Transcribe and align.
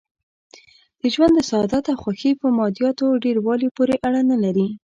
د 1.01 1.01
ژوند 1.13 1.35
سعادت 1.49 1.85
او 1.91 1.97
خوښي 2.03 2.31
په 2.41 2.47
مادیاتو 2.59 3.07
ډېر 3.23 3.37
والي 3.45 3.69
پورې 3.75 3.95
اړه 4.07 4.21
نه 4.29 4.37
لري. 4.43 4.67